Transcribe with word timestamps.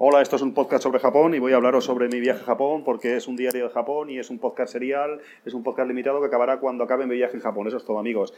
Hola, 0.00 0.22
esto 0.22 0.36
es 0.36 0.42
un 0.42 0.54
podcast 0.54 0.84
sobre 0.84 1.00
Japón 1.00 1.34
y 1.34 1.40
voy 1.40 1.52
a 1.52 1.56
hablaros 1.56 1.84
sobre 1.84 2.06
mi 2.06 2.20
viaje 2.20 2.42
a 2.42 2.44
Japón 2.44 2.84
porque 2.84 3.16
es 3.16 3.26
un 3.26 3.34
diario 3.34 3.64
de 3.64 3.70
Japón 3.70 4.10
y 4.10 4.20
es 4.20 4.30
un 4.30 4.38
podcast 4.38 4.70
serial, 4.70 5.18
es 5.44 5.54
un 5.54 5.64
podcast 5.64 5.88
limitado 5.88 6.20
que 6.20 6.28
acabará 6.28 6.60
cuando 6.60 6.84
acabe 6.84 7.04
mi 7.04 7.16
viaje 7.16 7.34
en 7.34 7.42
Japón. 7.42 7.66
Eso 7.66 7.78
es 7.78 7.84
todo, 7.84 7.98
amigos. 7.98 8.32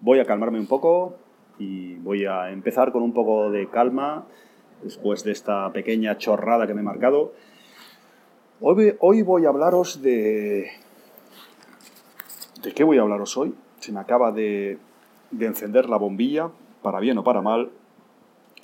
Voy 0.00 0.20
a 0.20 0.24
calmarme 0.24 0.58
un 0.58 0.66
poco 0.66 1.16
y 1.58 1.96
voy 1.96 2.24
a 2.24 2.50
empezar 2.50 2.92
con 2.92 3.02
un 3.02 3.12
poco 3.12 3.50
de 3.50 3.68
calma 3.68 4.24
después 4.82 5.22
de 5.22 5.32
esta 5.32 5.70
pequeña 5.70 6.16
chorrada 6.16 6.66
que 6.66 6.72
me 6.72 6.80
he 6.80 6.84
marcado. 6.84 7.34
Hoy, 8.62 8.96
hoy 9.00 9.20
voy 9.20 9.44
a 9.44 9.50
hablaros 9.50 10.00
de... 10.00 10.70
¿De 12.62 12.72
qué 12.72 12.84
voy 12.84 12.96
a 12.96 13.02
hablaros 13.02 13.36
hoy? 13.36 13.54
Se 13.80 13.92
me 13.92 14.00
acaba 14.00 14.32
de, 14.32 14.78
de 15.30 15.44
encender 15.44 15.90
la 15.90 15.98
bombilla, 15.98 16.48
para 16.80 17.00
bien 17.00 17.18
o 17.18 17.22
para 17.22 17.42
mal. 17.42 17.70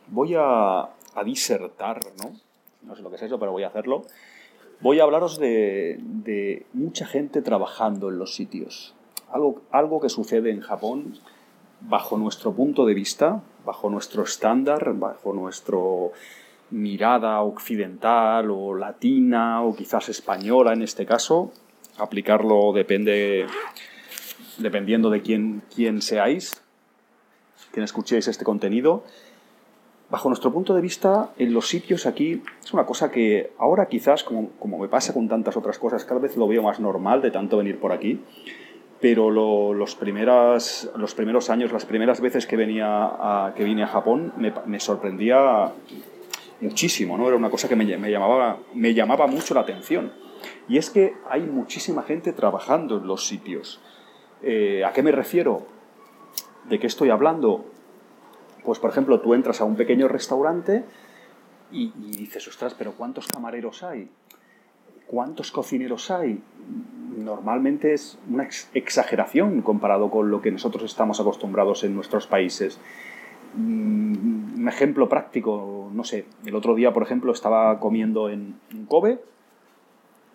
Voy 0.06 0.34
a 0.34 0.88
a 1.14 1.24
disertar, 1.24 2.00
¿no? 2.18 2.32
No 2.82 2.96
sé 2.96 3.02
lo 3.02 3.10
que 3.10 3.16
es 3.16 3.22
eso, 3.22 3.38
pero 3.38 3.52
voy 3.52 3.64
a 3.64 3.68
hacerlo. 3.68 4.04
Voy 4.80 5.00
a 5.00 5.02
hablaros 5.02 5.38
de, 5.38 6.66
mucha 6.72 7.06
gente 7.06 7.42
trabajando 7.42 8.08
en 8.10 8.18
los 8.18 8.34
sitios. 8.34 8.94
Algo, 9.30 9.62
algo 9.72 10.00
que 10.00 10.08
sucede 10.08 10.50
en 10.50 10.60
Japón 10.60 11.18
bajo 11.80 12.16
nuestro 12.16 12.52
punto 12.52 12.86
de 12.86 12.94
vista, 12.94 13.42
bajo 13.64 13.90
nuestro 13.90 14.22
estándar, 14.22 14.94
bajo 14.94 15.32
nuestra 15.32 15.78
mirada 16.70 17.40
occidental 17.40 18.50
o 18.50 18.74
latina 18.74 19.62
o 19.62 19.74
quizás 19.74 20.08
española 20.08 20.72
en 20.72 20.82
este 20.82 21.06
caso. 21.06 21.52
Aplicarlo 21.98 22.72
depende 22.72 23.46
dependiendo 24.58 25.10
de 25.10 25.22
quién, 25.22 25.62
quién 25.74 26.02
seáis, 26.02 26.62
quién 27.72 27.84
escuchéis 27.84 28.28
este 28.28 28.44
contenido 28.44 29.04
bajo 30.10 30.28
nuestro 30.28 30.52
punto 30.52 30.74
de 30.74 30.80
vista, 30.80 31.30
en 31.38 31.52
los 31.52 31.68
sitios 31.68 32.06
aquí 32.06 32.42
es 32.62 32.72
una 32.72 32.86
cosa 32.86 33.10
que 33.10 33.52
ahora 33.58 33.86
quizás, 33.86 34.24
como, 34.24 34.50
como 34.58 34.78
me 34.78 34.88
pasa 34.88 35.12
con 35.12 35.28
tantas 35.28 35.56
otras 35.56 35.78
cosas, 35.78 36.04
cada 36.04 36.20
vez 36.20 36.36
lo 36.36 36.48
veo 36.48 36.62
más 36.62 36.80
normal 36.80 37.20
de 37.20 37.30
tanto 37.30 37.58
venir 37.58 37.78
por 37.78 37.92
aquí. 37.92 38.20
Pero 39.00 39.30
los, 39.30 39.94
primeras, 39.94 40.90
los 40.96 41.14
primeros 41.14 41.50
años, 41.50 41.70
las 41.70 41.84
primeras 41.84 42.20
veces 42.20 42.48
que, 42.48 42.56
venía 42.56 42.88
a, 42.88 43.52
que 43.54 43.62
vine 43.62 43.84
a 43.84 43.86
Japón, 43.86 44.32
me, 44.36 44.52
me, 44.66 44.80
sorprendía 44.80 45.72
muchísimo, 46.60 47.16
¿no? 47.16 47.28
Era 47.28 47.36
una 47.36 47.48
cosa 47.48 47.68
que 47.68 47.76
me, 47.76 47.84
me, 47.96 48.10
llamaba, 48.10 48.58
me 48.74 48.94
llamaba 48.94 49.28
mucho 49.28 49.54
la 49.54 49.60
atención. 49.60 50.12
Y 50.68 50.78
es 50.78 50.90
que 50.90 51.14
hay 51.30 51.42
muchísima 51.42 52.02
gente 52.02 52.32
trabajando 52.32 52.98
en 52.98 53.06
los 53.06 53.28
sitios. 53.28 53.80
Eh, 54.42 54.82
¿A 54.84 54.92
qué 54.92 55.04
me 55.04 55.12
refiero? 55.12 55.62
¿De 56.68 56.80
qué 56.80 56.88
estoy 56.88 57.10
hablando? 57.10 57.66
Pues, 58.64 58.78
por 58.78 58.90
ejemplo, 58.90 59.20
tú 59.20 59.34
entras 59.34 59.60
a 59.60 59.64
un 59.64 59.76
pequeño 59.76 60.08
restaurante 60.08 60.84
y, 61.70 61.92
dices, 61.96 62.46
ostras, 62.48 62.74
pero 62.76 62.92
¿cuántos 62.92 63.26
camareros 63.26 63.82
hay? 63.82 64.08
¿Cuántos 65.06 65.50
cocineros 65.50 66.10
hay? 66.10 66.42
Normalmente 67.16 67.94
es 67.94 68.18
una 68.28 68.48
exageración 68.74 69.62
comparado 69.62 70.10
con 70.10 70.30
lo 70.30 70.42
que 70.42 70.50
nosotros 70.50 70.84
estamos 70.84 71.20
acostumbrados 71.20 71.84
en 71.84 71.94
nuestros 71.94 72.26
países. 72.26 72.78
Mm, 73.54 74.60
un 74.60 74.68
ejemplo 74.68 75.08
práctico, 75.08 75.90
no 75.92 76.04
sé, 76.04 76.26
el 76.44 76.54
otro 76.54 76.74
día, 76.74 76.92
por 76.92 77.02
ejemplo, 77.02 77.32
estaba 77.32 77.80
comiendo 77.80 78.28
en 78.28 78.58
Kobe 78.88 79.18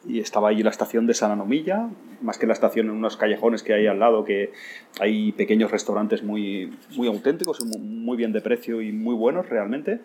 y 0.06 0.20
estaba 0.20 0.50
allí 0.50 0.64
la 0.64 0.70
estación 0.70 1.08
de 1.08 1.14
Sananomilla, 1.14 1.90
más 2.22 2.38
que 2.38 2.48
la 2.48 2.54
estación 2.54 2.88
en 2.88 2.94
unos 2.94 3.18
callejones 3.18 3.64
que 3.64 3.74
hay 3.74 3.88
al 3.88 4.00
lado, 4.00 4.26
que 4.26 4.52
hay 5.00 5.32
pequeños 5.32 5.72
restaurantes 5.72 6.24
muy, 6.24 6.78
muy 6.96 7.08
auténticos, 7.08 7.64
muy 7.66 8.18
bien 8.18 8.34
de 8.34 8.42
precio 8.42 8.82
y 8.82 8.92
muy 8.92 9.16
buenos 9.16 9.50
realmente. 9.50 10.02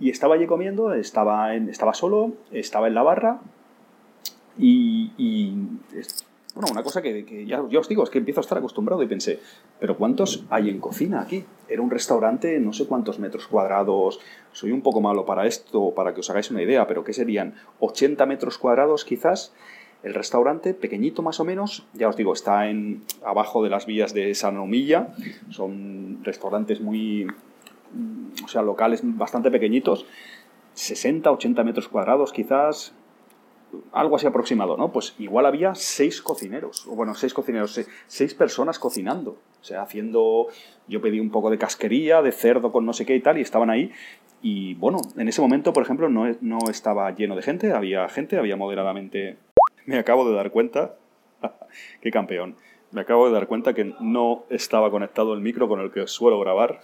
Y 0.00 0.10
estaba 0.10 0.36
allí 0.36 0.46
comiendo, 0.46 0.92
estaba, 0.92 1.54
estaba 1.54 1.94
solo, 1.94 2.32
estaba 2.52 2.88
en 2.88 2.94
la 2.94 3.02
barra 3.02 3.40
y 4.56 5.10
bueno, 6.58 6.72
una 6.72 6.82
cosa 6.82 7.00
que, 7.02 7.46
ya, 7.46 7.62
os 7.62 7.88
digo, 7.88 8.02
es 8.02 8.10
que 8.10 8.18
empiezo 8.18 8.40
a 8.40 8.42
estar 8.42 8.58
acostumbrado 8.58 9.00
y 9.04 9.06
pensé, 9.06 9.38
pero 9.78 9.96
¿cuántos 9.96 10.44
hay 10.50 10.68
en 10.68 10.80
cocina 10.80 11.20
aquí? 11.20 11.44
Era 11.68 11.80
un 11.82 11.88
restaurante, 11.88 12.58
no 12.58 12.72
sé 12.72 12.86
cuántos 12.86 13.20
metros 13.20 13.46
cuadrados, 13.46 14.18
soy 14.50 14.72
un 14.72 14.80
poco 14.80 15.00
malo 15.00 15.24
para 15.24 15.46
esto, 15.46 15.92
para 15.94 16.14
que 16.14 16.18
os 16.18 16.30
hagáis 16.30 16.50
una 16.50 16.60
idea, 16.60 16.88
pero 16.88 17.04
¿qué 17.04 17.12
serían? 17.12 17.54
80 17.78 18.26
metros 18.26 18.58
cuadrados 18.58 19.04
quizás. 19.04 19.54
El 20.02 20.14
restaurante, 20.14 20.74
pequeñito 20.74 21.22
más 21.22 21.38
o 21.38 21.44
menos, 21.44 21.86
ya 21.94 22.08
os 22.08 22.16
digo, 22.16 22.32
está 22.32 22.68
en, 22.68 23.04
abajo 23.24 23.62
de 23.62 23.70
las 23.70 23.86
vías 23.86 24.12
de 24.12 24.34
Sanomilla, 24.34 25.14
son 25.50 26.24
restaurantes 26.24 26.80
muy, 26.80 27.28
o 28.44 28.48
sea, 28.48 28.62
locales 28.62 29.02
bastante 29.04 29.52
pequeñitos, 29.52 30.06
60, 30.74 31.30
80 31.30 31.62
metros 31.62 31.86
cuadrados 31.86 32.32
quizás, 32.32 32.94
algo 33.92 34.16
así 34.16 34.26
aproximado, 34.26 34.76
¿no? 34.76 34.92
Pues 34.92 35.14
igual 35.18 35.46
había 35.46 35.74
seis 35.74 36.22
cocineros, 36.22 36.86
o 36.86 36.94
bueno, 36.94 37.14
seis 37.14 37.34
cocineros, 37.34 37.80
seis, 38.06 38.34
personas 38.34 38.78
cocinando, 38.78 39.32
o 39.60 39.64
sea, 39.64 39.82
haciendo, 39.82 40.46
yo 40.86 41.00
pedí 41.00 41.20
un 41.20 41.30
poco 41.30 41.50
de 41.50 41.58
casquería, 41.58 42.22
de 42.22 42.32
cerdo 42.32 42.72
con 42.72 42.86
no 42.86 42.92
sé 42.92 43.04
qué 43.06 43.16
y 43.16 43.20
tal, 43.20 43.38
y 43.38 43.42
estaban 43.42 43.70
ahí, 43.70 43.92
y 44.42 44.74
bueno, 44.74 44.98
en 45.16 45.28
ese 45.28 45.40
momento, 45.40 45.72
por 45.72 45.82
ejemplo, 45.82 46.08
no, 46.08 46.26
no 46.40 46.58
estaba 46.70 47.10
lleno 47.14 47.36
de 47.36 47.42
gente, 47.42 47.72
había 47.72 48.08
gente, 48.08 48.38
había 48.38 48.56
moderadamente... 48.56 49.36
Me 49.86 49.98
acabo 49.98 50.28
de 50.28 50.36
dar 50.36 50.50
cuenta, 50.50 50.96
qué 52.02 52.10
campeón, 52.10 52.56
me 52.92 53.00
acabo 53.00 53.26
de 53.26 53.32
dar 53.32 53.46
cuenta 53.46 53.74
que 53.74 53.94
no 54.00 54.44
estaba 54.50 54.90
conectado 54.90 55.34
el 55.34 55.40
micro 55.40 55.68
con 55.68 55.80
el 55.80 55.90
que 55.90 56.06
suelo 56.06 56.38
grabar, 56.40 56.80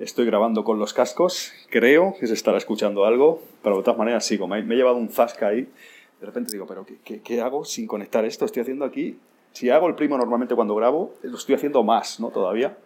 Estoy 0.00 0.26
grabando 0.26 0.64
con 0.64 0.80
los 0.80 0.92
cascos, 0.92 1.52
creo 1.70 2.16
que 2.18 2.26
se 2.26 2.34
estará 2.34 2.58
escuchando 2.58 3.04
algo, 3.04 3.40
pero 3.62 3.76
de 3.76 3.84
todas 3.84 3.96
maneras 3.96 4.26
sigo. 4.26 4.48
Me, 4.48 4.58
he 4.58 4.76
llevado 4.76 4.96
un 4.96 5.08
zasca 5.08 5.46
ahí 5.46 5.68
de 6.20 6.26
repente 6.26 6.52
digo, 6.52 6.66
pero 6.66 6.86
¿qué, 7.04 7.40
hago 7.40 7.64
sin 7.64 7.86
conectar 7.86 8.24
esto? 8.24 8.44
Estoy 8.44 8.62
haciendo 8.62 8.84
aquí... 8.84 9.18
Si 9.52 9.70
hago 9.70 9.86
el 9.86 9.94
primo 9.94 10.18
normalmente 10.18 10.56
cuando 10.56 10.74
grabo, 10.74 11.14
lo 11.22 11.36
estoy 11.36 11.54
haciendo 11.54 11.84
más, 11.84 12.18
¿no? 12.18 12.30
Todavía. 12.30 12.76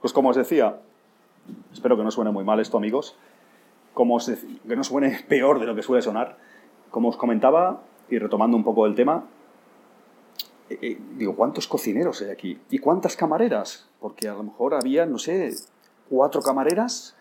Pues 0.00 0.12
como 0.12 0.30
os 0.30 0.36
decía, 0.36 0.80
espero 1.72 1.96
que 1.96 2.02
no 2.02 2.10
suene 2.10 2.32
muy 2.32 2.42
mal 2.42 2.58
esto, 2.58 2.76
amigos, 2.76 3.16
como 3.94 4.16
os 4.16 4.26
que 4.26 4.76
no 4.76 4.82
suene 4.82 5.20
peor 5.28 5.60
de 5.60 5.66
lo 5.66 5.76
que 5.76 5.82
suele 5.82 6.02
sonar. 6.02 6.38
Como 6.90 7.08
os 7.08 7.16
comentaba, 7.16 7.82
y 8.10 8.18
retomando 8.18 8.56
un 8.56 8.64
poco 8.64 8.86
el 8.86 8.96
tema, 8.96 9.24
eh, 10.68 10.78
eh, 10.82 10.98
digo, 11.16 11.36
¿cuántos 11.36 11.68
cocineros 11.68 12.20
hay 12.22 12.30
aquí? 12.30 12.58
¿Y 12.70 12.78
cuántas 12.78 13.14
camareras? 13.16 13.88
Porque 14.00 14.28
a 14.28 14.34
lo 14.34 14.42
mejor 14.42 14.74
había, 14.74 15.06
no 15.06 15.18
sé, 15.18 15.54
cuatro 16.10 16.42
camareras 16.42 17.16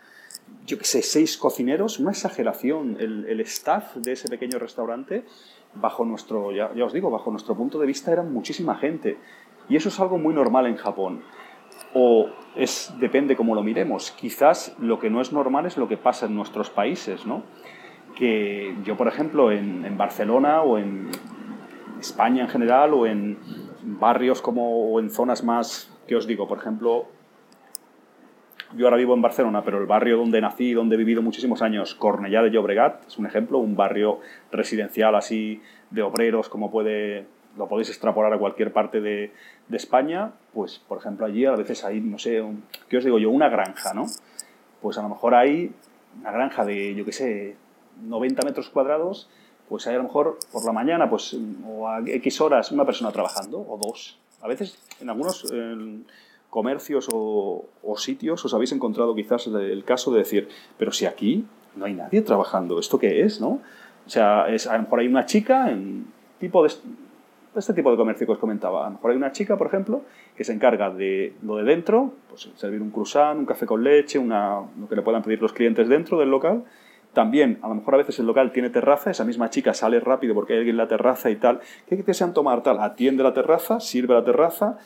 yo 0.65 0.77
qué 0.77 0.85
sé, 0.85 1.01
seis 1.01 1.37
cocineros, 1.37 1.99
una 1.99 2.11
exageración. 2.11 2.97
El, 2.99 3.39
staff 3.41 3.95
de 3.95 4.13
ese 4.13 4.29
pequeño 4.29 4.59
restaurante, 4.59 5.25
bajo 5.75 6.05
nuestro, 6.05 6.51
ya, 6.51 6.71
os 6.83 6.93
digo, 6.93 7.09
bajo 7.09 7.31
nuestro 7.31 7.55
punto 7.55 7.79
de 7.79 7.87
vista, 7.87 8.11
eran 8.11 8.31
muchísima 8.31 8.75
gente. 8.75 9.17
Y 9.69 9.75
eso 9.75 9.89
es 9.89 9.99
algo 9.99 10.17
muy 10.17 10.33
normal 10.33 10.67
en 10.67 10.77
Japón. 10.77 11.23
O 11.93 12.29
es, 12.55 12.93
depende 12.99 13.35
cómo 13.35 13.55
lo 13.55 13.63
miremos. 13.63 14.11
Quizás 14.11 14.75
lo 14.79 14.99
que 14.99 15.09
no 15.09 15.21
es 15.21 15.31
normal 15.31 15.65
es 15.65 15.77
lo 15.77 15.87
que 15.87 15.97
pasa 15.97 16.25
en 16.25 16.35
nuestros 16.35 16.69
países, 16.69 17.25
¿no? 17.25 17.43
Que 18.15 18.75
yo, 18.83 18.97
por 18.97 19.07
ejemplo, 19.07 19.51
en, 19.51 19.85
en 19.85 19.97
Barcelona 19.97 20.61
o 20.61 20.77
en 20.77 21.09
España 21.99 22.43
en 22.43 22.49
general 22.49 22.93
o 22.93 23.05
en 23.05 23.37
barrios 23.83 24.41
como 24.41 24.91
o 24.91 24.99
en 24.99 25.09
zonas 25.09 25.43
más, 25.43 25.91
que 26.07 26.15
os 26.15 26.27
digo, 26.27 26.47
por 26.47 26.57
ejemplo, 26.57 27.07
yo 28.75 28.85
ahora 28.85 28.97
vivo 28.97 29.13
en 29.13 29.21
Barcelona, 29.21 29.63
pero 29.63 29.79
el 29.79 29.85
barrio 29.85 30.17
donde 30.17 30.41
nací, 30.41 30.73
donde 30.73 30.95
he 30.95 30.97
vivido 30.97 31.21
muchísimos 31.21 31.61
años, 31.61 31.95
Cornellá 31.95 32.41
de 32.41 32.51
Llobregat, 32.51 33.07
es 33.07 33.17
un 33.17 33.25
ejemplo, 33.25 33.57
un 33.57 33.75
barrio 33.75 34.19
residencial 34.51 35.15
así 35.15 35.61
de 35.89 36.01
obreros 36.01 36.49
como 36.49 36.71
puede, 36.71 37.25
lo 37.57 37.67
podéis 37.67 37.89
extrapolar 37.89 38.33
a 38.33 38.37
cualquier 38.37 38.71
parte 38.71 39.01
de, 39.01 39.31
de 39.67 39.77
España, 39.77 40.31
pues 40.53 40.79
por 40.79 40.99
ejemplo 40.99 41.25
allí 41.25 41.45
a 41.45 41.55
veces 41.55 41.83
hay, 41.83 41.99
no 42.01 42.17
sé, 42.17 42.43
¿qué 42.89 42.97
os 42.97 43.03
digo 43.03 43.19
yo? 43.19 43.29
Una 43.29 43.49
granja, 43.49 43.93
¿no? 43.93 44.05
Pues 44.81 44.97
a 44.97 45.01
lo 45.01 45.09
mejor 45.09 45.35
hay 45.35 45.71
una 46.19 46.31
granja 46.31 46.65
de, 46.65 46.95
yo 46.95 47.05
qué 47.05 47.11
sé, 47.11 47.55
90 48.03 48.45
metros 48.45 48.69
cuadrados, 48.69 49.29
pues 49.69 49.87
hay 49.87 49.95
a 49.95 49.97
lo 49.97 50.03
mejor 50.03 50.37
por 50.51 50.65
la 50.65 50.73
mañana, 50.73 51.09
pues, 51.09 51.37
o 51.65 51.87
a 51.87 52.01
X 52.05 52.41
horas, 52.41 52.71
una 52.71 52.85
persona 52.85 53.11
trabajando, 53.11 53.59
o 53.59 53.77
dos. 53.77 54.19
A 54.41 54.47
veces, 54.47 54.77
en 54.99 55.09
algunos, 55.09 55.45
comercios 56.51 57.07
o, 57.11 57.65
sitios 57.97 58.45
os 58.45 58.53
habéis 58.53 58.71
encontrado 58.71 59.15
quizás 59.15 59.47
el 59.47 59.83
caso 59.83 60.11
de 60.11 60.19
decir, 60.19 60.47
pero 60.77 60.91
si 60.91 61.07
aquí 61.07 61.45
no 61.75 61.85
hay 61.85 61.93
nadie 61.93 62.21
trabajando, 62.21 62.77
¿esto 62.77 62.99
qué 62.99 63.23
es? 63.23 63.41
¿no? 63.41 63.59
O 64.05 64.09
sea, 64.09 64.47
es, 64.49 64.67
a 64.67 64.75
lo 64.75 64.83
mejor 64.83 64.99
hay 64.99 65.07
una 65.07 65.25
chica 65.25 65.71
en 65.71 66.05
tipo 66.39 66.61
de 66.63 66.71
este 67.55 67.73
tipo 67.73 67.91
de 67.91 67.97
comercio 67.97 68.25
que 68.25 68.33
os 68.33 68.39
comentaba. 68.39 68.85
A 68.85 68.89
lo 68.89 68.95
mejor 68.95 69.11
hay 69.11 69.17
una 69.17 69.31
chica, 69.31 69.57
por 69.57 69.67
ejemplo, 69.67 70.03
que 70.35 70.43
se 70.43 70.53
encarga 70.53 70.89
de 70.89 71.33
lo 71.41 71.57
de 71.57 71.63
dentro, 71.63 72.13
pues 72.29 72.49
servir 72.55 72.81
un 72.81 72.91
croissant, 72.91 73.39
un 73.39 73.45
café 73.45 73.65
con 73.65 73.83
leche, 73.83 74.19
una, 74.19 74.61
lo 74.79 74.87
que 74.87 74.95
le 74.95 75.01
puedan 75.01 75.21
pedir 75.21 75.41
los 75.41 75.53
clientes 75.53 75.89
dentro 75.89 76.19
del 76.19 76.29
local. 76.29 76.63
También, 77.13 77.59
a 77.61 77.67
lo 77.67 77.75
mejor 77.75 77.95
a 77.95 77.97
veces 77.97 78.19
el 78.19 78.25
local 78.25 78.53
tiene 78.53 78.69
terraza, 78.69 79.11
esa 79.11 79.25
misma 79.25 79.49
chica 79.49 79.73
sale 79.73 79.99
rápido 79.99 80.33
porque 80.33 80.53
hay 80.53 80.59
alguien 80.59 80.75
en 80.75 80.77
la 80.77 80.87
terraza 80.87 81.29
y 81.29 81.35
tal. 81.35 81.59
¿Qué 81.87 81.97
desean 81.97 82.33
tomar? 82.33 82.63
Tal, 82.63 82.79
atiende 82.79 83.21
la 83.21 83.33
terraza, 83.33 83.81
sirve 83.81 84.13
la 84.13 84.23
terraza, 84.23 84.77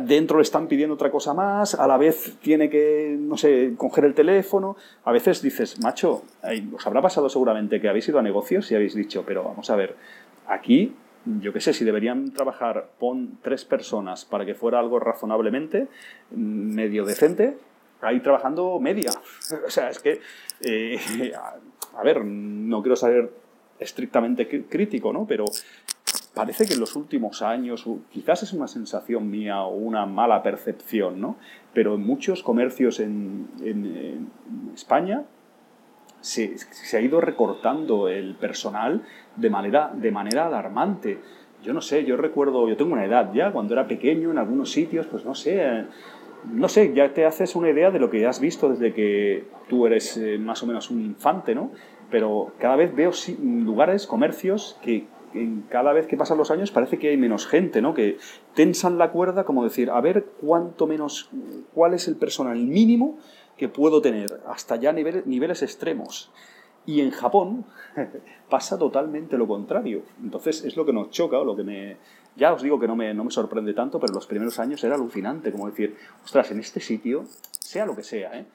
dentro 0.00 0.38
le 0.38 0.42
están 0.42 0.66
pidiendo 0.66 0.94
otra 0.94 1.10
cosa 1.10 1.34
más, 1.34 1.74
a 1.74 1.86
la 1.86 1.96
vez 1.96 2.36
tiene 2.40 2.68
que, 2.68 3.16
no 3.18 3.36
sé, 3.36 3.74
coger 3.76 4.04
el 4.04 4.14
teléfono. 4.14 4.76
A 5.04 5.12
veces 5.12 5.42
dices, 5.42 5.80
macho, 5.80 6.22
os 6.74 6.86
habrá 6.86 7.02
pasado 7.02 7.28
seguramente 7.28 7.80
que 7.80 7.88
habéis 7.88 8.08
ido 8.08 8.18
a 8.18 8.22
negocios 8.22 8.70
y 8.70 8.74
habéis 8.74 8.94
dicho, 8.94 9.24
pero 9.26 9.44
vamos 9.44 9.70
a 9.70 9.76
ver, 9.76 9.96
aquí, 10.46 10.94
yo 11.40 11.52
qué 11.52 11.60
sé, 11.60 11.72
si 11.72 11.84
deberían 11.84 12.32
trabajar, 12.32 12.88
pon 12.98 13.38
tres 13.42 13.64
personas 13.64 14.24
para 14.24 14.44
que 14.44 14.54
fuera 14.54 14.78
algo 14.78 14.98
razonablemente 14.98 15.88
medio 16.30 17.04
decente, 17.04 17.56
ahí 18.00 18.20
trabajando 18.20 18.78
media. 18.80 19.10
o 19.66 19.70
sea, 19.70 19.90
es 19.90 19.98
que, 19.98 20.20
eh, 20.60 21.32
a 21.96 22.02
ver, 22.02 22.24
no 22.24 22.82
quiero 22.82 22.96
ser 22.96 23.30
estrictamente 23.78 24.48
crítico, 24.68 25.12
¿no? 25.12 25.26
Pero 25.26 25.44
parece 26.36 26.66
que 26.66 26.74
en 26.74 26.80
los 26.80 26.96
últimos 26.96 27.40
años, 27.40 27.88
quizás 28.10 28.42
es 28.42 28.52
una 28.52 28.68
sensación 28.68 29.30
mía 29.30 29.62
o 29.62 29.74
una 29.74 30.04
mala 30.04 30.42
percepción, 30.42 31.18
¿no? 31.18 31.36
Pero 31.72 31.94
en 31.94 32.04
muchos 32.06 32.42
comercios 32.42 33.00
en, 33.00 34.28
España 34.74 35.24
se, 36.20 36.54
ha 36.92 37.00
ido 37.00 37.22
recortando 37.22 38.08
el 38.08 38.34
personal 38.34 39.00
de 39.36 39.48
manera, 39.48 39.90
de 39.94 40.10
manera 40.10 40.48
alarmante. 40.48 41.20
Yo 41.62 41.72
no 41.72 41.80
sé, 41.80 42.04
yo 42.04 42.18
recuerdo, 42.18 42.68
yo 42.68 42.76
tengo 42.76 42.92
una 42.92 43.06
edad 43.06 43.32
ya, 43.32 43.50
cuando 43.50 43.72
era 43.72 43.88
pequeño 43.88 44.30
en 44.30 44.36
algunos 44.36 44.70
sitios, 44.70 45.06
pues 45.06 45.24
no 45.24 45.34
sé, 45.34 45.86
no 46.52 46.68
sé, 46.68 46.92
ya 46.92 47.14
te 47.14 47.24
haces 47.24 47.56
una 47.56 47.70
idea 47.70 47.90
de 47.90 47.98
lo 47.98 48.10
que 48.10 48.26
has 48.26 48.40
visto 48.40 48.68
desde 48.68 48.92
que 48.92 49.46
tú 49.70 49.86
eres 49.86 50.18
eh, 50.18 50.36
más 50.36 50.62
o 50.62 50.66
menos 50.66 50.90
un 50.90 51.00
infante, 51.00 51.54
¿no? 51.54 51.70
Pero 52.10 52.52
cada 52.58 52.76
vez 52.76 52.94
veo 52.94 53.10
lugares, 53.38 54.06
comercios 54.06 54.78
que, 54.82 55.06
cada 55.68 55.92
vez 55.92 56.06
que 56.06 56.16
pasan 56.16 56.38
los 56.38 56.50
años 56.50 56.70
parece 56.70 56.98
que 56.98 57.08
hay 57.10 57.16
menos 57.16 57.46
gente, 57.46 57.82
¿no? 57.82 57.94
Que 57.94 58.18
tensan 58.54 58.98
la 58.98 59.10
cuerda 59.10 59.44
como 59.44 59.64
decir, 59.64 59.90
a 59.90 60.00
ver 60.00 60.26
cuánto 60.40 60.86
menos, 60.86 61.30
cuál 61.74 61.94
es 61.94 62.08
el 62.08 62.16
personal 62.16 62.58
mínimo 62.58 63.18
que 63.56 63.68
puedo 63.68 64.00
tener, 64.02 64.40
hasta 64.46 64.76
ya 64.76 64.92
niveles, 64.92 65.26
niveles 65.26 65.62
extremos. 65.62 66.30
Y 66.84 67.00
en 67.00 67.10
Japón 67.10 67.64
pasa 68.48 68.78
totalmente 68.78 69.36
lo 69.36 69.48
contrario. 69.48 70.02
Entonces 70.22 70.64
es 70.64 70.76
lo 70.76 70.86
que 70.86 70.92
nos 70.92 71.10
choca, 71.10 71.38
o 71.38 71.44
lo 71.44 71.56
que 71.56 71.64
me... 71.64 71.96
Ya 72.36 72.52
os 72.52 72.62
digo 72.62 72.78
que 72.78 72.86
no 72.86 72.94
me, 72.94 73.14
no 73.14 73.24
me 73.24 73.30
sorprende 73.30 73.72
tanto, 73.72 73.98
pero 73.98 74.12
los 74.12 74.26
primeros 74.26 74.58
años 74.58 74.84
era 74.84 74.94
alucinante, 74.94 75.50
como 75.50 75.68
decir, 75.68 75.96
ostras, 76.22 76.50
en 76.50 76.60
este 76.60 76.80
sitio, 76.80 77.24
sea 77.58 77.86
lo 77.86 77.96
que 77.96 78.02
sea, 78.02 78.38
¿eh? 78.38 78.46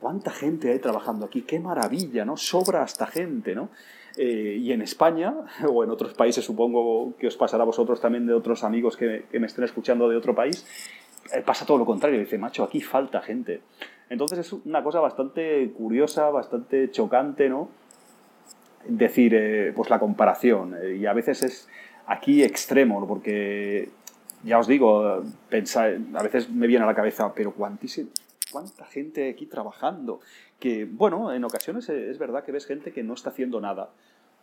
¿Cuánta 0.00 0.30
gente 0.30 0.70
hay 0.70 0.78
trabajando 0.78 1.26
aquí? 1.26 1.42
¡Qué 1.42 1.58
maravilla! 1.58 2.24
¿no? 2.24 2.36
Sobra 2.36 2.82
hasta 2.82 3.06
gente, 3.06 3.54
¿no? 3.54 3.70
Eh, 4.16 4.58
y 4.60 4.72
en 4.72 4.82
España, 4.82 5.34
o 5.68 5.84
en 5.84 5.90
otros 5.90 6.14
países, 6.14 6.44
supongo 6.44 7.14
que 7.18 7.26
os 7.26 7.36
pasará 7.36 7.62
a 7.62 7.66
vosotros 7.66 8.00
también 8.00 8.26
de 8.26 8.34
otros 8.34 8.64
amigos 8.64 8.96
que, 8.96 9.24
me 9.32 9.46
estén 9.46 9.64
escuchando 9.64 10.08
de 10.08 10.16
otro 10.16 10.34
país, 10.34 10.66
eh, 11.32 11.42
pasa 11.44 11.66
todo 11.66 11.78
lo 11.78 11.86
contrario. 11.86 12.18
Dice, 12.18 12.38
macho, 12.38 12.64
aquí 12.64 12.80
falta 12.80 13.20
gente. 13.20 13.60
Entonces 14.08 14.38
es 14.38 14.52
una 14.52 14.82
cosa 14.82 15.00
bastante 15.00 15.70
curiosa, 15.76 16.30
bastante 16.30 16.90
chocante, 16.90 17.48
¿no? 17.48 17.68
Decir, 18.86 19.34
eh, 19.34 19.72
pues 19.74 19.90
la 19.90 19.98
comparación. 19.98 20.76
y 20.98 21.06
a 21.06 21.12
veces 21.14 21.42
es 21.42 21.68
aquí 22.06 22.42
extremo, 22.42 23.06
porque 23.08 23.88
ya 24.44 24.58
os 24.58 24.66
digo, 24.66 25.22
pensar, 25.48 25.98
a 26.14 26.22
veces 26.22 26.50
me 26.50 26.66
viene 26.66 26.84
a 26.84 26.86
la 26.86 26.94
cabeza, 26.94 27.32
pero 27.34 27.52
cuántísimo 27.52 28.10
cuánta 28.54 28.84
gente 28.84 29.28
aquí 29.28 29.46
trabajando, 29.46 30.20
que 30.60 30.84
bueno, 30.84 31.32
en 31.32 31.42
ocasiones 31.42 31.88
es 31.88 32.18
verdad 32.18 32.44
que 32.44 32.52
ves 32.52 32.66
gente 32.66 32.92
que 32.92 33.02
no 33.02 33.14
está 33.14 33.30
haciendo 33.30 33.60
nada, 33.60 33.90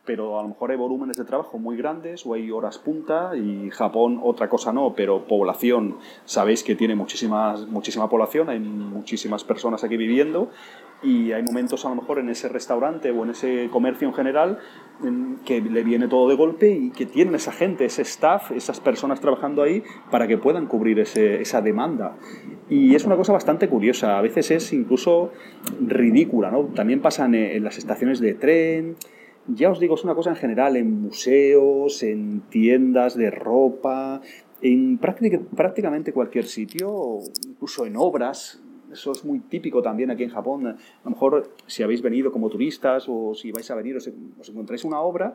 pero 0.05 0.39
a 0.39 0.41
lo 0.41 0.49
mejor 0.49 0.71
hay 0.71 0.77
volúmenes 0.77 1.17
de 1.17 1.25
trabajo 1.25 1.59
muy 1.59 1.77
grandes 1.77 2.25
o 2.25 2.33
hay 2.33 2.49
horas 2.49 2.79
punta 2.79 3.35
y 3.35 3.69
Japón 3.69 4.19
otra 4.23 4.49
cosa 4.49 4.73
no, 4.73 4.93
pero 4.95 5.27
población, 5.27 5.97
sabéis 6.25 6.63
que 6.63 6.75
tiene 6.75 6.95
muchísimas, 6.95 7.67
muchísima 7.67 8.09
población, 8.09 8.49
hay 8.49 8.59
muchísimas 8.59 9.43
personas 9.43 9.83
aquí 9.83 9.97
viviendo 9.97 10.49
y 11.03 11.31
hay 11.31 11.43
momentos 11.43 11.85
a 11.85 11.89
lo 11.89 11.95
mejor 11.95 12.19
en 12.19 12.29
ese 12.29 12.49
restaurante 12.49 13.11
o 13.11 13.23
en 13.23 13.31
ese 13.31 13.69
comercio 13.71 14.07
en 14.07 14.13
general 14.13 14.59
que 15.45 15.61
le 15.61 15.83
viene 15.83 16.07
todo 16.07 16.29
de 16.29 16.35
golpe 16.35 16.69
y 16.71 16.91
que 16.91 17.05
tienen 17.05 17.35
esa 17.35 17.51
gente, 17.51 17.85
ese 17.85 18.03
staff, 18.03 18.51
esas 18.51 18.79
personas 18.79 19.19
trabajando 19.19 19.63
ahí 19.63 19.83
para 20.11 20.27
que 20.27 20.37
puedan 20.37 20.67
cubrir 20.67 20.99
ese, 20.99 21.41
esa 21.41 21.61
demanda. 21.61 22.17
Y 22.69 22.95
es 22.95 23.05
una 23.05 23.15
cosa 23.15 23.33
bastante 23.33 23.67
curiosa, 23.67 24.17
a 24.17 24.21
veces 24.21 24.51
es 24.51 24.73
incluso 24.73 25.31
ridícula, 25.79 26.51
¿no? 26.51 26.65
También 26.75 27.01
pasan 27.01 27.33
en 27.33 27.63
las 27.63 27.77
estaciones 27.77 28.19
de 28.19 28.35
tren, 28.35 28.95
ya 29.55 29.69
os 29.69 29.79
digo, 29.79 29.95
es 29.95 30.03
una 30.03 30.15
cosa 30.15 30.29
en 30.29 30.35
general, 30.35 30.75
en 30.75 31.01
museos, 31.01 32.03
en 32.03 32.41
tiendas 32.49 33.15
de 33.15 33.31
ropa, 33.31 34.21
en 34.61 34.97
prácticamente 34.97 36.13
cualquier 36.13 36.45
sitio, 36.45 37.19
incluso 37.47 37.85
en 37.85 37.97
obras. 37.97 38.61
Eso 38.91 39.13
es 39.13 39.23
muy 39.23 39.39
típico 39.39 39.81
también 39.81 40.11
aquí 40.11 40.23
en 40.23 40.29
Japón. 40.29 40.67
A 40.67 40.77
lo 41.05 41.11
mejor 41.11 41.55
si 41.65 41.81
habéis 41.81 42.01
venido 42.01 42.31
como 42.31 42.49
turistas 42.49 43.05
o 43.07 43.33
si 43.33 43.51
vais 43.51 43.71
a 43.71 43.75
venir 43.75 43.95
os, 43.95 44.07
encontráis 44.49 44.83
una 44.83 44.99
obra 44.99 45.33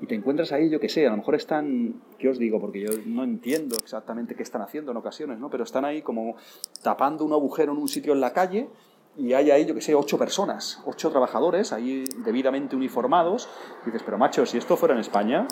y 0.00 0.06
te 0.06 0.14
encuentras 0.14 0.52
ahí, 0.52 0.70
yo 0.70 0.78
qué 0.78 0.88
sé, 0.88 1.06
a 1.06 1.10
lo 1.10 1.16
mejor 1.16 1.34
están, 1.34 2.00
¿qué 2.18 2.28
os 2.28 2.38
digo? 2.38 2.60
Porque 2.60 2.80
yo 2.80 2.90
no 3.06 3.24
entiendo 3.24 3.74
exactamente 3.82 4.36
qué 4.36 4.44
están 4.44 4.62
haciendo 4.62 4.92
en 4.92 4.98
ocasiones, 4.98 5.40
¿no? 5.40 5.50
Pero 5.50 5.64
están 5.64 5.84
ahí 5.84 6.00
como 6.00 6.36
tapando 6.82 7.24
un 7.24 7.32
agujero 7.32 7.72
en 7.72 7.78
un 7.78 7.88
sitio 7.88 8.12
en 8.12 8.20
la 8.20 8.32
calle 8.32 8.68
y 9.16 9.34
hay 9.34 9.50
ahí, 9.50 9.66
yo 9.66 9.74
que 9.74 9.80
sé, 9.80 9.94
ocho 9.94 10.18
personas, 10.18 10.80
ocho 10.86 11.10
trabajadores 11.10 11.72
ahí 11.72 12.04
debidamente 12.24 12.76
uniformados. 12.76 13.48
Y 13.82 13.86
dices, 13.86 14.02
pero 14.04 14.16
macho, 14.16 14.46
si 14.46 14.56
esto 14.56 14.76
fuera 14.76 14.94
en 14.94 15.00
España, 15.00 15.46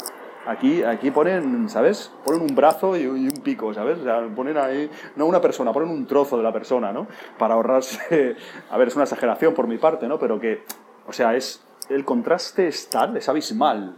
aquí, 0.46 0.82
aquí 0.82 1.10
ponen, 1.10 1.68
¿sabes? 1.68 2.10
Ponen 2.24 2.42
un 2.42 2.54
brazo 2.54 2.96
y, 2.96 3.06
un 3.06 3.42
pico, 3.42 3.74
¿sabes? 3.74 3.98
O 3.98 4.04
sea, 4.04 4.26
ponen 4.34 4.56
ahí, 4.56 4.90
no 5.16 5.26
una 5.26 5.40
persona, 5.40 5.72
ponen 5.72 5.90
un 5.90 6.06
trozo 6.06 6.38
de 6.38 6.42
la 6.42 6.52
persona, 6.52 6.92
¿no? 6.92 7.06
Para 7.38 7.54
ahorrarse, 7.54 8.36
a 8.70 8.78
ver, 8.78 8.88
es 8.88 8.94
una 8.94 9.04
exageración 9.04 9.54
por 9.54 9.66
mi 9.66 9.76
parte, 9.76 10.08
¿no? 10.08 10.18
Pero 10.18 10.40
que, 10.40 10.62
o 11.06 11.12
sea, 11.12 11.36
es, 11.36 11.62
el 11.90 12.04
contraste 12.04 12.68
es 12.68 12.88
tal, 12.88 13.16
es 13.16 13.28
abismal. 13.28 13.94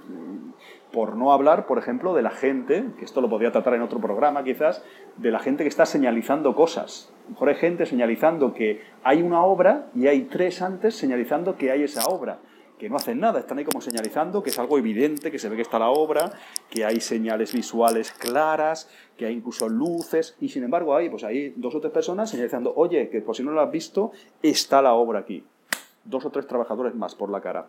Por 0.93 1.17
no 1.17 1.33
hablar, 1.33 1.67
por 1.67 1.79
ejemplo, 1.79 2.15
de 2.15 2.23
la 2.23 2.31
gente, 2.31 2.85
que 2.99 3.05
esto 3.05 3.21
lo 3.21 3.31
podría 3.31 3.51
tratar 3.51 3.75
en 3.75 3.83
otro 3.83 4.01
programa 4.01 4.45
quizás, 4.45 4.85
de 5.17 5.31
la 5.31 5.39
gente 5.39 5.65
que 5.65 5.69
está 5.69 5.87
señalizando 5.87 6.55
cosas. 6.55 7.13
A 7.21 7.25
lo 7.25 7.31
mejor 7.31 7.49
hay 7.49 7.55
gente 7.55 7.87
señalizando 7.87 8.53
que 8.53 8.83
hay 9.03 9.23
una 9.23 9.43
obra 9.43 9.87
y 9.95 10.07
hay 10.07 10.23
tres 10.23 10.61
antes 10.61 10.95
señalizando 10.95 11.57
que 11.57 11.71
hay 11.71 11.83
esa 11.83 12.05
obra 12.07 12.39
que 12.83 12.91
no 12.91 12.97
hacen 12.97 13.21
nada, 13.21 13.39
están 13.39 13.59
ahí 13.59 13.65
como 13.65 13.81
señalizando 13.81 14.43
que 14.43 14.51
es 14.51 14.59
algo 14.59 14.77
evidente, 14.77 15.31
que 15.31 15.39
se 15.39 15.49
ve 15.49 15.55
que 15.55 15.63
está 15.63 15.79
la 15.79 15.91
obra, 15.91 16.33
que 16.69 16.85
hay 16.85 17.01
señales 17.01 17.53
visuales 17.53 18.11
claras, 18.11 18.91
que 19.17 19.25
hay 19.25 19.35
incluso 19.35 19.69
luces, 19.69 20.37
y 20.41 20.49
sin 20.49 20.65
embargo 20.65 20.97
hay, 20.97 21.09
pues 21.09 21.23
hay 21.23 21.55
dos 21.55 21.77
o 21.77 21.81
tres 21.81 21.93
personas 21.93 22.29
señalizando, 22.29 22.73
oye, 22.75 23.09
que 23.09 23.21
por 23.21 23.37
si 23.37 23.45
no 23.45 23.53
lo 23.53 23.61
has 23.61 23.71
visto, 23.71 24.11
está 24.43 24.83
la 24.83 24.95
obra 24.95 25.21
aquí. 25.21 25.45
Dos 26.03 26.27
o 26.27 26.31
tres 26.31 26.49
trabajadores 26.49 26.97
más 26.97 27.15
por 27.15 27.31
la 27.31 27.41
cara. 27.41 27.69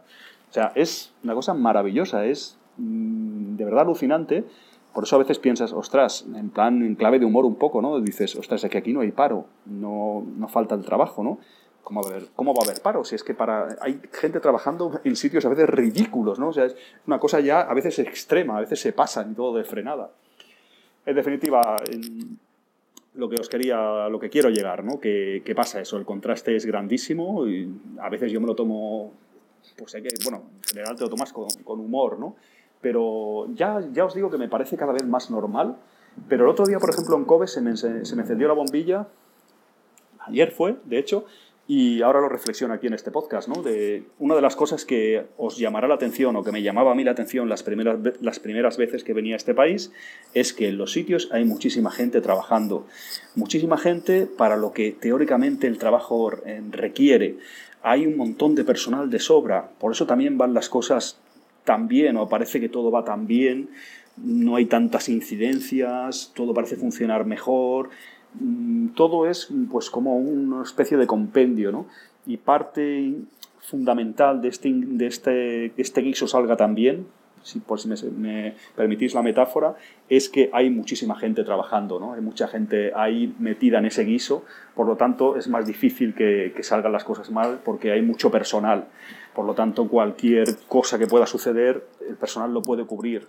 O 0.49 0.51
sea, 0.51 0.71
es 0.73 1.13
una 1.23 1.35
cosa 1.35 1.53
maravillosa, 1.53 2.25
es 2.25 2.57
Mm, 2.77 3.55
de 3.55 3.65
verdad 3.65 3.81
alucinante. 3.81 4.45
Por 4.93 5.05
eso 5.05 5.15
a 5.15 5.19
veces 5.19 5.39
piensas, 5.39 5.73
ostras, 5.73 6.25
en 6.35 6.49
plan, 6.49 6.83
en 6.83 6.95
clave 6.95 7.17
de 7.17 7.25
humor 7.25 7.45
un 7.45 7.55
poco, 7.55 7.81
¿no? 7.81 7.99
Dices, 7.99 8.35
ostras, 8.35 8.63
es 8.63 8.69
que 8.69 8.77
aquí 8.77 8.93
no 8.93 9.01
hay 9.01 9.11
paro, 9.11 9.45
no, 9.65 10.23
no 10.37 10.47
falta 10.47 10.75
el 10.75 10.85
trabajo, 10.85 11.23
¿no? 11.23 11.39
¿Cómo 11.83 12.01
va, 12.01 12.09
a 12.09 12.11
haber, 12.11 12.27
¿Cómo 12.35 12.53
va 12.53 12.61
a 12.61 12.69
haber 12.69 12.81
paro? 12.81 13.03
Si 13.03 13.15
es 13.15 13.23
que 13.23 13.33
para, 13.33 13.75
hay 13.81 13.99
gente 14.11 14.39
trabajando 14.39 15.01
en 15.03 15.15
sitios 15.15 15.45
a 15.45 15.49
veces 15.49 15.67
ridículos, 15.67 16.39
¿no? 16.39 16.49
O 16.49 16.53
sea, 16.53 16.65
es 16.65 16.77
una 17.07 17.19
cosa 17.19 17.39
ya 17.39 17.61
a 17.61 17.73
veces 17.73 17.99
extrema, 17.99 18.57
a 18.57 18.61
veces 18.61 18.79
se 18.79 18.93
pasa 18.93 19.21
en 19.23 19.35
todo 19.35 19.57
de 19.57 19.63
frenada. 19.63 20.11
En 21.05 21.15
definitiva, 21.15 21.75
lo 23.15 23.29
que 23.29 23.35
os 23.35 23.49
quería, 23.49 24.07
lo 24.09 24.19
que 24.19 24.29
quiero 24.29 24.49
llegar, 24.49 24.83
¿no? 24.83 24.99
¿Qué, 24.99 25.41
¿Qué, 25.43 25.55
pasa 25.55 25.81
eso? 25.81 25.97
El 25.97 26.05
contraste 26.05 26.55
es 26.55 26.65
grandísimo 26.65 27.47
y 27.47 27.69
a 27.99 28.09
veces 28.09 28.31
yo 28.31 28.39
me 28.39 28.47
lo 28.47 28.55
tomo, 28.55 29.11
pues 29.77 29.95
hay 29.95 30.03
que, 30.03 30.09
bueno, 30.23 30.43
en 30.55 30.63
general 30.63 30.95
te 30.95 31.03
lo 31.03 31.09
tomas 31.09 31.33
con, 31.33 31.49
con 31.63 31.79
humor, 31.79 32.19
¿no? 32.19 32.35
Pero 32.83 33.47
ya, 33.55 33.81
ya 33.91 34.05
os 34.05 34.13
digo 34.13 34.29
que 34.29 34.37
me 34.37 34.47
parece 34.47 34.77
cada 34.77 34.93
vez 34.93 35.05
más 35.07 35.31
normal. 35.31 35.77
Pero 36.29 36.43
el 36.43 36.51
otro 36.51 36.67
día, 36.67 36.77
por 36.77 36.91
ejemplo, 36.91 37.17
en 37.17 37.25
Kobe 37.25 37.47
se 37.47 37.61
me, 37.61 37.75
se 37.75 37.89
me 37.89 38.21
encendió 38.21 38.47
la 38.47 38.53
bombilla, 38.53 39.07
ayer 40.27 40.51
fue, 40.51 40.75
de 40.85 40.99
hecho, 40.99 41.25
y 41.65 42.01
ahora 42.01 42.19
lo 42.19 42.27
reflexiono 42.27 42.73
aquí 42.73 42.87
en 42.87 42.93
este 42.93 43.09
podcast, 43.09 43.47
¿no? 43.47 43.63
De 43.63 44.03
una 44.19 44.35
de 44.35 44.41
las 44.41 44.55
cosas 44.55 44.83
que 44.83 45.27
os 45.37 45.57
llamará 45.57 45.87
la 45.87 45.95
atención 45.95 46.35
o 46.35 46.43
que 46.43 46.51
me 46.51 46.61
llamaba 46.61 46.91
a 46.91 46.95
mí 46.95 47.05
la 47.05 47.11
atención 47.11 47.47
las 47.47 47.63
primeras, 47.63 47.99
las 48.19 48.39
primeras 48.39 48.75
veces 48.75 49.05
que 49.05 49.13
venía 49.13 49.35
a 49.35 49.37
este 49.37 49.53
país 49.53 49.91
es 50.33 50.51
que 50.51 50.67
en 50.67 50.77
los 50.77 50.91
sitios 50.91 51.29
hay 51.31 51.45
muchísima 51.45 51.89
gente 51.89 52.19
trabajando. 52.19 52.85
Muchísima 53.35 53.77
gente 53.77 54.25
para 54.25 54.57
lo 54.57 54.73
que 54.73 54.91
teóricamente 54.91 55.67
el 55.67 55.77
trabajo 55.77 56.31
requiere. 56.71 57.37
Hay 57.81 58.07
un 58.07 58.17
montón 58.17 58.55
de 58.55 58.65
personal 58.65 59.09
de 59.09 59.19
sobra. 59.19 59.69
Por 59.79 59.93
eso 59.93 60.05
también 60.05 60.37
van 60.37 60.53
las 60.53 60.67
cosas 60.67 61.17
tan 61.63 61.87
bien 61.87 62.17
o 62.17 62.27
parece 62.27 62.59
que 62.59 62.69
todo 62.69 62.91
va 62.91 63.03
tan 63.03 63.27
bien, 63.27 63.69
no 64.17 64.55
hay 64.55 64.65
tantas 64.65 65.09
incidencias, 65.09 66.31
todo 66.35 66.53
parece 66.53 66.75
funcionar 66.75 67.25
mejor, 67.25 67.89
mm, 68.39 68.89
todo 68.89 69.27
es 69.27 69.49
pues 69.71 69.89
como 69.89 70.17
una 70.17 70.63
especie 70.63 70.97
de 70.97 71.07
compendio, 71.07 71.71
¿no? 71.71 71.87
Y 72.25 72.37
parte 72.37 73.13
fundamental 73.59 74.41
de 74.41 74.49
este, 74.49 74.71
de 74.73 75.07
este, 75.07 75.71
que 75.75 75.81
este 75.81 76.01
guiso 76.01 76.27
salga 76.27 76.57
tan 76.57 76.75
bien, 76.75 77.07
si, 77.43 77.59
por 77.59 77.79
si 77.79 77.87
me, 77.87 78.55
permitís 78.75 79.13
la 79.13 79.21
metáfora, 79.21 79.75
es 80.09 80.29
que 80.29 80.49
hay 80.53 80.69
muchísima 80.69 81.15
gente 81.15 81.43
trabajando, 81.43 81.99
¿no? 81.99 82.13
Hay 82.13 82.21
mucha 82.21 82.47
gente 82.47 82.91
ahí 82.95 83.33
metida 83.39 83.79
en 83.79 83.85
ese 83.85 84.03
guiso, 84.03 84.45
por 84.75 84.87
lo 84.87 84.95
tanto 84.95 85.37
es 85.37 85.47
más 85.47 85.67
difícil 85.67 86.15
que, 86.15 86.53
que 86.55 86.63
salgan 86.63 86.91
las 86.91 87.03
cosas 87.03 87.29
mal 87.29 87.59
porque 87.63 87.91
hay 87.91 88.01
mucho 88.01 88.31
personal. 88.31 88.87
Por 89.35 89.45
lo 89.45 89.53
tanto, 89.53 89.87
cualquier 89.87 90.47
cosa 90.67 90.99
que 90.99 91.07
pueda 91.07 91.25
suceder, 91.25 91.83
el 92.07 92.15
personal 92.15 92.53
lo 92.53 92.61
puede 92.61 92.85
cubrir. 92.85 93.27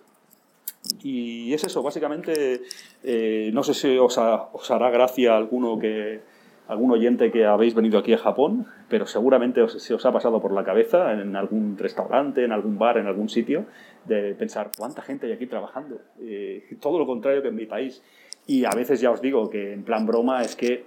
Y 1.03 1.53
es 1.55 1.65
eso, 1.65 1.83
básicamente, 1.83 2.63
eh, 3.03 3.51
no 3.55 3.63
sé 3.63 3.75
si 3.75 3.97
os, 3.97 4.19
os, 4.19 4.71
hará 4.71 4.91
gracia 4.91 5.37
alguno 5.37 5.79
que, 5.79 6.21
algún 6.69 6.91
oyente 6.91 7.31
que 7.31 7.45
habéis 7.45 7.75
venido 7.75 7.99
aquí 7.99 8.13
a 8.15 8.19
Japón, 8.19 8.67
pero 8.89 9.07
seguramente 9.07 9.61
os, 9.61 9.83
se 9.83 9.95
os 9.95 10.05
ha 10.07 10.13
pasado 10.13 10.41
por 10.41 10.53
la 10.53 10.65
cabeza 10.65 11.13
en 11.13 11.37
algún 11.37 11.77
restaurante, 11.77 12.45
en 12.45 12.53
algún 12.53 12.79
bar, 12.79 12.99
en 12.99 13.07
algún 13.07 13.29
sitio, 13.29 13.67
de 14.07 14.35
pensar, 14.35 14.71
¿cuánta 14.77 15.03
gente 15.03 15.27
hay 15.27 15.33
aquí 15.33 15.47
trabajando? 15.47 16.01
Eh, 16.21 16.77
todo 16.81 16.99
lo 16.99 17.07
contrario 17.07 17.43
que 17.43 17.49
en 17.49 17.57
mi 17.57 17.67
país. 17.67 18.03
Y 18.47 18.65
a 18.65 18.71
veces 18.71 19.01
ya 19.01 19.11
os 19.11 19.23
digo 19.23 19.49
que 19.49 19.73
en 19.73 19.85
plan 19.85 20.07
broma 20.07 20.43
es 20.43 20.55
que 20.55 20.85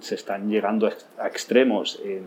se 0.00 0.14
están 0.14 0.48
llegando 0.48 0.90
a 1.18 1.26
extremos 1.26 2.00
en, 2.02 2.22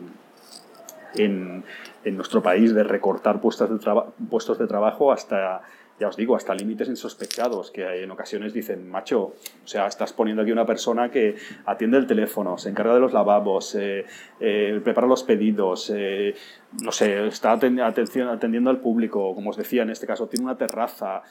en, 1.16 1.63
en 2.04 2.16
nuestro 2.16 2.44
país 2.44 2.74
de 2.75 2.84
recortar 2.84 3.42
puestos 3.42 3.70
de, 3.70 4.01
puestos 4.30 4.60
de 4.60 4.68
trabajo 4.68 5.12
hasta 5.12 5.62
ya 6.00 6.08
os 6.08 6.16
digo, 6.16 6.36
hasta 6.36 6.54
límites 6.54 6.88
insospechados, 6.89 7.72
que 7.72 8.04
en 8.04 8.12
ocasiones 8.12 8.54
dicen, 8.54 8.88
macho, 8.88 9.34
o 9.63 9.68
sea, 9.68 9.88
estás 9.88 10.13
poniendo 10.13 10.44
aquí 10.44 10.51
una 10.51 10.66
persona 10.66 11.10
que 11.10 11.36
atiende 11.66 11.98
el 11.98 12.06
teléfono, 12.06 12.58
se 12.58 12.70
encarga 12.70 12.94
de 12.94 13.00
los 13.00 13.13
lavabos, 13.13 13.74
eh, 13.75 14.06
eh, 14.39 14.80
prepara 14.84 15.08
los 15.08 15.24
pedidos, 15.24 15.92
eh, 15.96 16.36
no 16.84 16.92
sé, 16.92 17.25
está 17.25 17.54
atendiendo 17.54 18.70
al 18.70 18.80
público, 18.80 19.34
como 19.34 19.50
os 19.50 19.58
decía, 19.58 19.82
en 19.82 19.89
este 19.89 20.06
caso 20.06 20.27
tiene 20.27 20.46
una 20.46 20.58
terraza, 20.58 21.24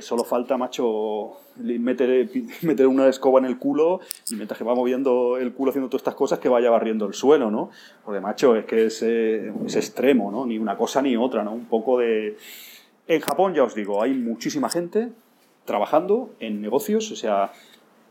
solo 0.00 0.24
falta, 0.24 0.56
macho, 0.56 1.40
meter, 1.56 2.30
meter 2.62 2.86
una 2.86 3.08
escoba 3.08 3.40
en 3.40 3.44
el 3.44 3.58
culo 3.58 4.00
y 4.30 4.36
mientras 4.36 4.56
que 4.56 4.64
va 4.64 4.74
moviendo 4.74 5.36
el 5.36 5.52
culo 5.52 5.70
haciendo 5.70 5.90
todas 5.90 6.00
estas 6.00 6.14
cosas, 6.14 6.38
que 6.38 6.48
vaya 6.48 6.70
barriendo 6.70 7.06
el 7.06 7.12
suelo, 7.12 7.50
¿no? 7.50 7.70
Porque, 8.04 8.20
macho, 8.20 8.56
es 8.56 8.64
que 8.64 8.86
es, 8.86 9.02
es 9.02 9.76
extremo, 9.76 10.30
¿no? 10.30 10.46
Ni 10.46 10.58
una 10.58 10.78
cosa 10.78 11.02
ni 11.02 11.14
otra, 11.16 11.44
¿no? 11.44 11.52
Un 11.52 11.66
poco 11.66 11.98
de 11.98 12.36
en 13.06 13.20
Japón, 13.20 13.54
ya 13.54 13.64
os 13.64 13.74
digo, 13.74 14.02
hay 14.02 14.14
muchísima 14.14 14.68
gente 14.68 15.10
trabajando 15.64 16.34
en 16.40 16.60
negocios, 16.60 17.10
o 17.12 17.16
sea, 17.16 17.52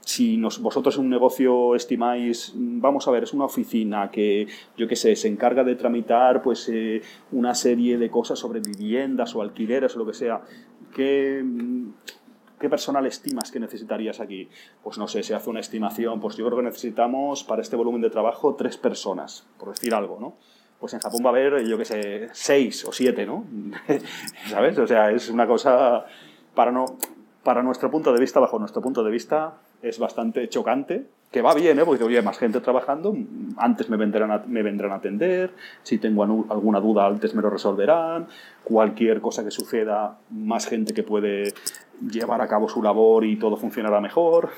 si 0.02 0.42
vosotros 0.60 0.96
en 0.98 1.04
un 1.04 1.10
negocio 1.10 1.76
estimáis, 1.76 2.54
vamos 2.56 3.08
a 3.08 3.12
ver, 3.12 3.24
es 3.24 3.34
una 3.34 3.46
oficina 3.46 4.10
que, 4.10 4.48
yo 4.76 4.88
qué 4.88 4.96
sé, 4.96 5.16
se 5.16 5.28
encarga 5.28 5.64
de 5.64 5.76
tramitar 5.76 6.42
pues 6.42 6.68
eh, 6.70 7.02
una 7.32 7.54
serie 7.54 7.98
de 7.98 8.10
cosas 8.10 8.40
sobre 8.40 8.60
viviendas 8.62 9.36
o 9.36 9.42
alquileres 9.42 9.96
o 9.96 10.00
lo 10.00 10.06
que 10.06 10.14
sea, 10.14 10.42
¿qué, 10.96 11.44
¿qué 12.60 12.70
personal 12.70 13.06
estimas 13.06 13.52
que 13.52 13.60
necesitarías 13.60 14.20
aquí? 14.20 14.50
Pues 14.84 14.98
no 14.98 15.08
sé, 15.08 15.24
se 15.24 15.36
hace 15.36 15.50
una 15.50 15.60
estimación, 15.60 16.20
pues 16.20 16.36
yo 16.36 16.46
creo 16.46 16.58
que 16.58 16.66
necesitamos 16.66 17.44
para 17.44 17.62
este 17.62 17.76
volumen 17.76 18.02
de 18.02 18.10
trabajo 18.10 18.56
tres 18.56 18.78
personas, 18.78 19.48
por 19.60 19.70
decir 19.70 19.94
algo, 19.94 20.20
¿no? 20.20 20.36
Pues 20.82 20.96
en 20.96 21.00
Japón 21.00 21.22
va 21.24 21.30
a 21.30 21.34
haber, 21.34 21.64
yo 21.64 21.78
qué 21.78 21.86
sé, 21.86 22.30
seis 22.34 22.84
o 22.86 22.92
siete, 22.92 23.28
¿no? 23.28 23.46
¿Sabes? 24.50 24.78
O 24.80 24.88
sea, 24.88 25.12
es 25.12 25.30
una 25.30 25.46
cosa, 25.46 26.06
para, 26.56 26.72
no, 26.72 26.86
para 27.44 27.62
nuestro 27.62 27.92
punto 27.92 28.12
de 28.12 28.20
vista, 28.20 28.40
bajo 28.40 28.58
nuestro 28.58 28.82
punto 28.82 29.04
de 29.04 29.12
vista, 29.12 29.54
es 29.84 30.00
bastante 30.00 30.50
chocante, 30.50 31.06
que 31.32 31.44
va 31.44 31.54
bien, 31.54 31.78
¿eh? 31.80 31.86
Porque 31.86 32.04
oye, 32.04 32.20
más 32.24 32.40
gente 32.40 32.62
trabajando, 32.62 33.16
antes 33.58 33.90
me 33.90 33.96
vendrán 33.96 34.32
a, 34.32 34.44
me 34.48 34.64
vendrán 34.64 34.92
a 34.92 34.96
atender, 34.96 35.54
si 35.84 36.00
tengo 36.00 36.24
alguna 36.24 36.80
duda 36.80 37.06
antes 37.06 37.36
me 37.36 37.44
lo 37.44 37.52
resolverán, 37.52 38.28
cualquier 38.64 39.22
cosa 39.22 39.44
que 39.44 39.52
suceda, 39.52 40.18
más 40.32 40.66
gente 40.66 40.96
que 40.96 41.04
puede 41.04 41.54
llevar 42.02 42.42
a 42.42 42.48
cabo 42.48 42.68
su 42.68 42.82
labor 42.82 43.24
y 43.24 43.38
todo 43.38 43.56
funcionará 43.56 44.02
mejor, 44.02 44.50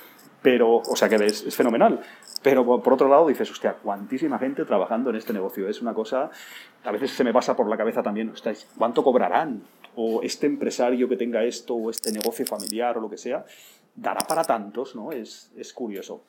pero, 0.43 0.75
o 0.75 0.95
sea 0.95 1.09
que 1.09 1.15
es, 1.15 1.43
es 1.43 1.55
fenomenal. 1.55 2.01
Pero 2.43 2.65
por 2.65 2.93
otro 2.93 3.07
lado 3.07 3.27
dices, 3.27 3.49
hostia, 3.49 3.73
cuantísima 3.73 4.37
gente 4.37 4.65
trabajando 4.65 5.09
en 5.09 5.15
este 5.15 5.33
negocio. 5.33 5.67
Es 5.67 5.81
una 5.81 5.93
cosa, 5.93 6.29
a 6.83 6.91
veces 6.91 7.11
se 7.11 7.23
me 7.23 7.33
pasa 7.33 7.55
por 7.55 7.67
la 7.69 7.77
cabeza 7.77 8.03
también, 8.03 8.29
hostia, 8.29 8.53
¿cuánto 8.77 9.03
cobrarán? 9.03 9.63
O 9.95 10.21
este 10.21 10.45
empresario 10.45 11.07
que 11.07 11.15
tenga 11.15 11.43
esto, 11.43 11.73
o 11.73 11.89
este 11.89 12.11
negocio 12.11 12.45
familiar, 12.45 12.97
o 12.97 13.01
lo 13.01 13.09
que 13.09 13.17
sea, 13.17 13.45
dará 13.95 14.19
para 14.27 14.43
tantos, 14.43 14.95
¿no? 14.95 15.11
Es, 15.11 15.51
es 15.55 15.73
curioso. 15.73 16.21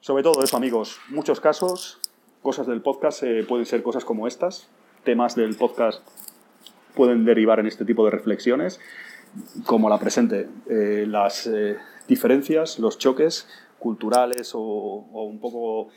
Sobre 0.00 0.22
todo 0.22 0.42
eso, 0.44 0.56
amigos, 0.56 1.00
muchos 1.08 1.40
casos, 1.40 1.98
cosas 2.42 2.68
del 2.68 2.80
podcast 2.80 3.24
eh, 3.24 3.44
pueden 3.48 3.66
ser 3.66 3.82
cosas 3.82 4.04
como 4.04 4.28
estas, 4.28 4.68
temas 5.02 5.34
del 5.34 5.56
podcast 5.56 6.06
pueden 6.94 7.24
derivar 7.24 7.60
en 7.60 7.66
este 7.66 7.84
tipo 7.84 8.04
de 8.04 8.10
reflexiones, 8.10 8.80
como 9.64 9.88
la 9.88 9.98
presente, 9.98 10.48
eh, 10.68 11.04
las 11.08 11.46
eh, 11.46 11.76
diferencias, 12.08 12.78
los 12.78 12.98
choques 12.98 13.48
culturales 13.78 14.52
o, 14.54 15.06
un 15.12 15.38
poco 15.38 15.88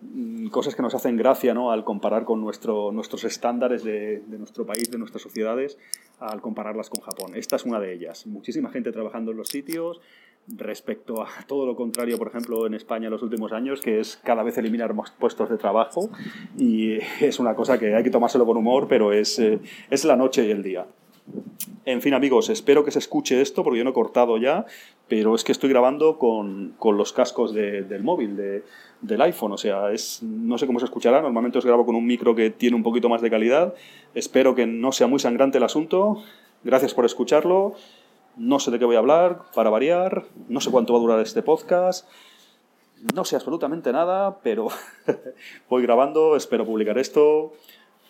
mm, 0.00 0.48
cosas 0.48 0.74
que 0.74 0.82
nos 0.82 0.94
hacen 0.94 1.16
gracia 1.16 1.54
¿no? 1.54 1.70
al 1.70 1.84
comparar 1.84 2.24
con 2.24 2.40
nuestro, 2.40 2.92
nuestros 2.92 3.24
estándares 3.24 3.84
de, 3.84 4.22
de, 4.26 4.38
nuestro 4.38 4.66
país, 4.66 4.90
de 4.90 4.98
nuestras 4.98 5.22
sociedades, 5.22 5.78
al 6.18 6.40
compararlas 6.40 6.90
con 6.90 7.02
Japón. 7.02 7.32
Esta 7.34 7.56
es 7.56 7.64
una 7.64 7.80
de 7.80 7.92
ellas. 7.92 8.26
Muchísima 8.26 8.70
gente 8.70 8.92
trabajando 8.92 9.32
en 9.32 9.36
los 9.36 9.48
sitios 9.48 10.00
respecto 10.48 11.22
a 11.22 11.28
todo 11.46 11.66
lo 11.66 11.74
contrario, 11.74 12.18
por 12.18 12.28
ejemplo, 12.28 12.66
en 12.66 12.74
España 12.74 13.06
en 13.06 13.12
los 13.12 13.22
últimos 13.22 13.52
años, 13.52 13.80
que 13.80 14.00
es 14.00 14.16
cada 14.22 14.42
vez 14.42 14.56
eliminar 14.58 14.94
más 14.94 15.10
puestos 15.10 15.50
de 15.50 15.58
trabajo 15.58 16.10
y 16.56 16.98
es 17.20 17.38
una 17.38 17.54
cosa 17.54 17.78
que 17.78 17.94
hay 17.94 18.02
que 18.02 18.10
tomárselo 18.10 18.46
con 18.46 18.56
humor, 18.56 18.86
pero 18.88 19.12
es, 19.12 19.38
eh, 19.38 19.58
es 19.90 20.04
la 20.04 20.16
noche 20.16 20.46
y 20.46 20.50
el 20.50 20.62
día. 20.62 20.86
En 21.84 22.02
fin, 22.02 22.14
amigos, 22.14 22.48
espero 22.50 22.84
que 22.84 22.90
se 22.90 22.98
escuche 22.98 23.40
esto 23.40 23.62
porque 23.62 23.78
yo 23.78 23.84
no 23.84 23.90
he 23.90 23.94
cortado 23.94 24.38
ya, 24.38 24.66
pero 25.08 25.34
es 25.34 25.44
que 25.44 25.52
estoy 25.52 25.70
grabando 25.70 26.18
con, 26.18 26.74
con 26.78 26.96
los 26.96 27.12
cascos 27.12 27.54
de, 27.54 27.82
del 27.82 28.02
móvil, 28.02 28.36
de, 28.36 28.64
del 29.00 29.20
iPhone. 29.22 29.52
O 29.52 29.56
sea, 29.56 29.92
es, 29.92 30.20
no 30.22 30.58
sé 30.58 30.66
cómo 30.66 30.80
se 30.80 30.86
escuchará. 30.86 31.22
Normalmente 31.22 31.58
os 31.58 31.64
grabo 31.64 31.86
con 31.86 31.94
un 31.94 32.04
micro 32.04 32.34
que 32.34 32.50
tiene 32.50 32.76
un 32.76 32.82
poquito 32.82 33.08
más 33.08 33.22
de 33.22 33.30
calidad. 33.30 33.74
Espero 34.14 34.54
que 34.54 34.66
no 34.66 34.90
sea 34.90 35.06
muy 35.06 35.20
sangrante 35.20 35.58
el 35.58 35.64
asunto. 35.64 36.22
Gracias 36.64 36.92
por 36.92 37.04
escucharlo. 37.04 37.74
No 38.36 38.58
sé 38.58 38.70
de 38.70 38.78
qué 38.78 38.84
voy 38.84 38.96
a 38.96 39.00
hablar, 39.00 39.42
para 39.54 39.70
variar. 39.70 40.24
No 40.48 40.60
sé 40.60 40.70
cuánto 40.70 40.92
va 40.92 40.98
a 40.98 41.02
durar 41.02 41.20
este 41.20 41.42
podcast. 41.42 42.08
No 43.14 43.24
sé 43.24 43.36
absolutamente 43.36 43.92
nada, 43.92 44.40
pero 44.42 44.68
voy 45.70 45.82
grabando. 45.82 46.34
Espero 46.34 46.66
publicar 46.66 46.98
esto. 46.98 47.52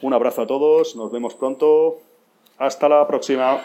Un 0.00 0.14
abrazo 0.14 0.42
a 0.42 0.46
todos. 0.46 0.96
Nos 0.96 1.12
vemos 1.12 1.34
pronto. 1.34 1.98
Hasta 2.58 2.88
la 2.88 3.06
próxima. 3.06 3.60